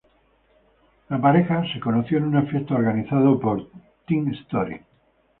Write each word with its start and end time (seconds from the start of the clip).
La 1.09 1.21
pareja 1.21 1.63
se 1.71 1.79
conoció 1.79 2.17
en 2.17 2.23
una 2.23 2.41
fiesta 2.47 2.73
organizada 2.73 3.37
por 3.37 3.69
Tim 4.07 4.29
Story. 4.31 4.81